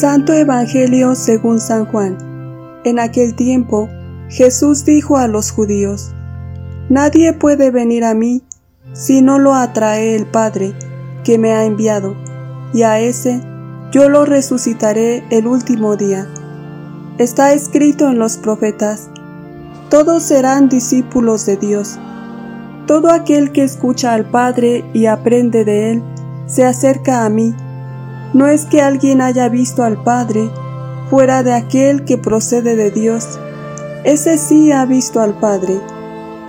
[0.00, 2.16] Santo Evangelio según San Juan.
[2.84, 3.90] En aquel tiempo,
[4.30, 6.14] Jesús dijo a los judíos,
[6.88, 8.42] Nadie puede venir a mí
[8.94, 10.72] si no lo atrae el Padre
[11.22, 12.16] que me ha enviado,
[12.72, 13.42] y a ese
[13.92, 16.26] yo lo resucitaré el último día.
[17.18, 19.10] Está escrito en los profetas,
[19.90, 21.98] todos serán discípulos de Dios.
[22.86, 26.02] Todo aquel que escucha al Padre y aprende de Él,
[26.46, 27.54] se acerca a mí.
[28.32, 30.50] No es que alguien haya visto al Padre
[31.10, 33.40] fuera de aquel que procede de Dios.
[34.04, 35.80] Ese sí ha visto al Padre.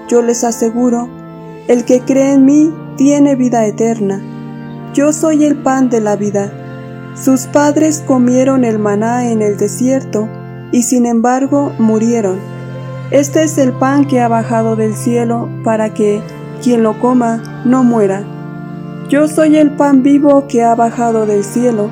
[0.07, 1.09] Yo les aseguro,
[1.67, 4.21] el que cree en mí tiene vida eterna.
[4.93, 6.51] Yo soy el pan de la vida.
[7.15, 10.29] Sus padres comieron el maná en el desierto
[10.71, 12.39] y sin embargo murieron.
[13.09, 16.21] Este es el pan que ha bajado del cielo para que
[16.61, 18.23] quien lo coma no muera.
[19.11, 21.91] Yo soy el pan vivo que ha bajado del cielo.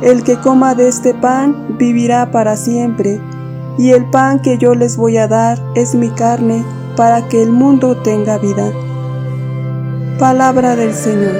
[0.00, 3.20] El que coma de este pan vivirá para siempre,
[3.78, 6.64] y el pan que yo les voy a dar es mi carne
[6.96, 8.70] para que el mundo tenga vida.
[10.20, 11.34] Palabra del Señor.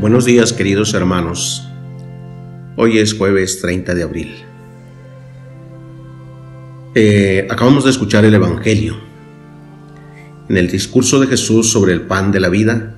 [0.00, 1.70] Buenos días queridos hermanos.
[2.76, 4.53] Hoy es jueves 30 de abril.
[6.96, 8.96] Eh, acabamos de escuchar el Evangelio.
[10.48, 12.94] En el discurso de Jesús sobre el pan de la vida,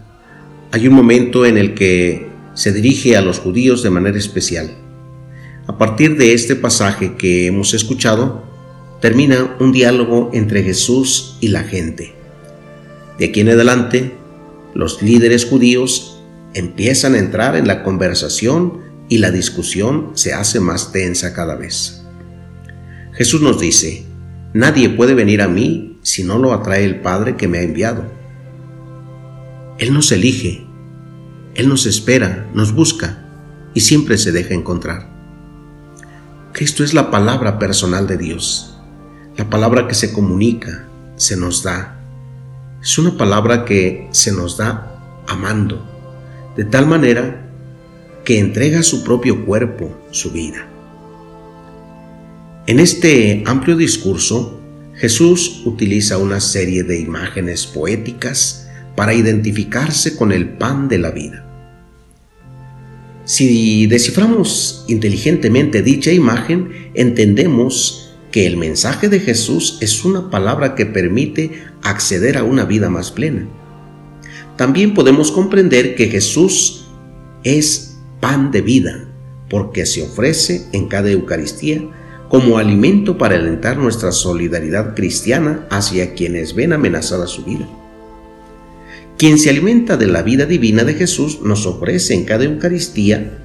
[0.70, 4.70] hay un momento en el que se dirige a los judíos de manera especial.
[5.67, 8.44] A partir de este pasaje que hemos escuchado,
[9.00, 12.12] termina un diálogo entre Jesús y la gente.
[13.19, 14.12] De aquí en adelante,
[14.74, 20.92] los líderes judíos empiezan a entrar en la conversación y la discusión se hace más
[20.92, 22.05] tensa cada vez.
[23.17, 24.05] Jesús nos dice,
[24.53, 28.05] nadie puede venir a mí si no lo atrae el Padre que me ha enviado.
[29.79, 30.67] Él nos elige,
[31.55, 33.27] Él nos espera, nos busca
[33.73, 35.08] y siempre se deja encontrar.
[36.52, 38.79] Cristo es la palabra personal de Dios,
[39.36, 40.86] la palabra que se comunica,
[41.17, 41.98] se nos da.
[42.83, 45.85] Es una palabra que se nos da amando,
[46.55, 47.51] de tal manera
[48.24, 50.67] que entrega su propio cuerpo, su vida.
[52.66, 54.60] En este amplio discurso,
[54.94, 61.42] Jesús utiliza una serie de imágenes poéticas para identificarse con el pan de la vida.
[63.24, 70.86] Si desciframos inteligentemente dicha imagen, entendemos que el mensaje de Jesús es una palabra que
[70.86, 73.46] permite acceder a una vida más plena
[74.56, 76.86] también podemos comprender que Jesús
[77.44, 79.08] es pan de vida,
[79.50, 81.83] porque se ofrece en cada Eucaristía
[82.29, 87.69] como alimento para alentar nuestra solidaridad cristiana hacia quienes ven amenazada su vida.
[89.17, 93.42] Quien se alimenta de la vida divina de Jesús nos ofrece en cada Eucaristía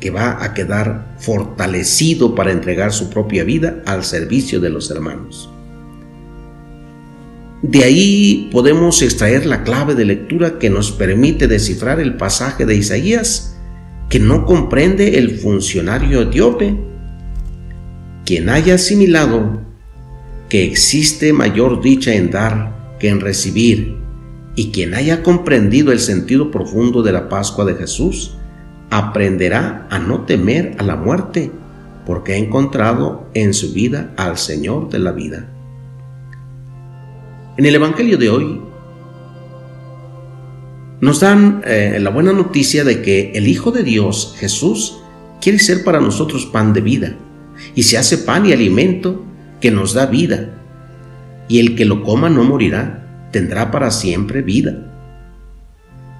[0.00, 5.50] que va a quedar fortalecido para entregar su propia vida al servicio de los hermanos.
[7.62, 12.76] De ahí podemos extraer la clave de lectura que nos permite descifrar el pasaje de
[12.76, 13.56] Isaías
[14.08, 16.76] que no comprende el funcionario etíope.
[18.26, 19.60] Quien haya asimilado
[20.48, 23.98] que existe mayor dicha en dar que en recibir,
[24.56, 28.36] y quien haya comprendido el sentido profundo de la Pascua de Jesús,
[28.90, 31.52] aprenderá a no temer a la muerte,
[32.04, 35.48] porque ha encontrado en su vida al Señor de la vida.
[37.56, 38.60] En el Evangelio de hoy
[41.00, 44.98] nos dan eh, la buena noticia de que el Hijo de Dios, Jesús,
[45.40, 47.16] quiere ser para nosotros pan de vida
[47.74, 49.24] y se hace pan y alimento
[49.60, 50.50] que nos da vida.
[51.48, 54.92] Y el que lo coma no morirá, tendrá para siempre vida.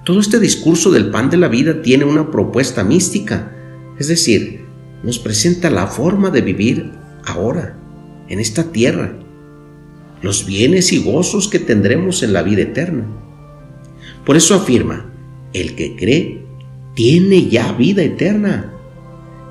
[0.04, 3.52] Todo este discurso del pan de la vida tiene una propuesta mística,
[3.98, 4.64] es decir,
[5.02, 6.92] nos presenta la forma de vivir
[7.24, 7.76] ahora,
[8.28, 9.18] en esta tierra,
[10.22, 13.06] los bienes y gozos que tendremos en la vida eterna.
[14.24, 15.10] Por eso afirma,
[15.52, 16.44] el que cree
[16.94, 18.72] tiene ya vida eterna.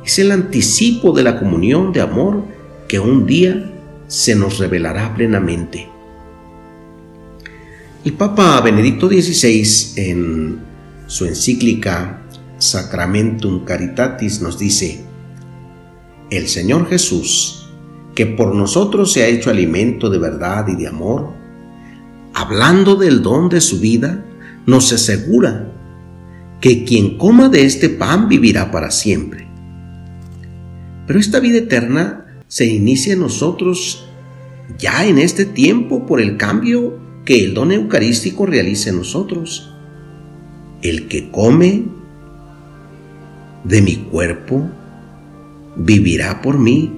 [0.06, 2.44] Es el anticipo de la comunión de amor
[2.88, 3.72] que un día
[4.08, 5.90] se nos revelará plenamente.
[8.04, 10.60] El Papa Benedicto XVI en
[11.08, 12.22] su encíclica
[12.60, 15.04] Sacramentum Caritatis nos dice,
[16.30, 17.66] el Señor Jesús
[18.14, 21.34] que por nosotros se ha hecho alimento de verdad y de amor,
[22.34, 24.24] hablando del don de su vida,
[24.66, 25.72] nos asegura
[26.62, 29.55] que quien coma de este pan vivirá para siempre.
[31.08, 34.08] Pero esta vida eterna se inicia en nosotros
[34.78, 39.74] ya en este tiempo por el cambio que el don eucarístico realiza en nosotros.
[40.82, 41.86] El que come
[43.64, 44.70] de mi cuerpo
[45.76, 46.94] vivirá por mí.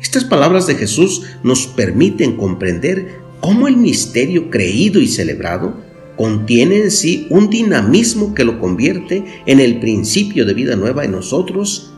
[0.00, 5.74] Estas palabras de Jesús nos permiten comprender cómo el misterio creído y celebrado
[6.16, 11.12] contiene en sí un dinamismo que lo convierte en el principio de vida nueva en
[11.12, 11.95] nosotros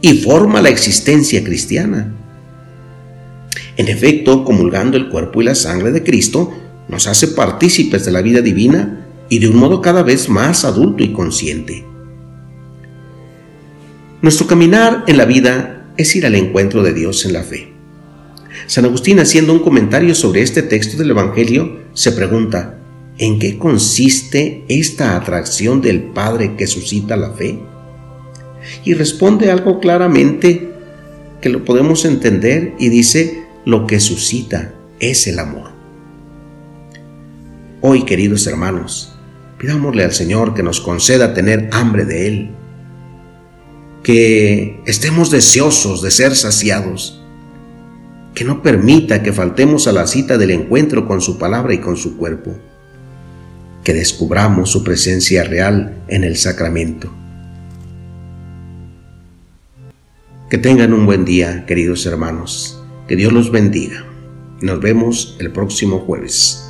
[0.00, 2.12] y forma la existencia cristiana.
[3.76, 6.52] En efecto, comulgando el cuerpo y la sangre de Cristo,
[6.88, 11.02] nos hace partícipes de la vida divina y de un modo cada vez más adulto
[11.02, 11.84] y consciente.
[14.22, 17.72] Nuestro caminar en la vida es ir al encuentro de Dios en la fe.
[18.66, 22.78] San Agustín, haciendo un comentario sobre este texto del Evangelio, se pregunta,
[23.18, 27.58] ¿en qué consiste esta atracción del Padre que suscita la fe?
[28.84, 30.70] Y responde algo claramente
[31.40, 35.72] que lo podemos entender y dice, lo que suscita es el amor.
[37.80, 39.16] Hoy, queridos hermanos,
[39.58, 42.50] pidámosle al Señor que nos conceda tener hambre de Él,
[44.02, 47.22] que estemos deseosos de ser saciados,
[48.34, 51.96] que no permita que faltemos a la cita del encuentro con su palabra y con
[51.96, 52.56] su cuerpo,
[53.82, 57.10] que descubramos su presencia real en el sacramento.
[60.48, 62.80] Que tengan un buen día, queridos hermanos.
[63.08, 64.04] Que Dios los bendiga.
[64.60, 66.65] Nos vemos el próximo jueves.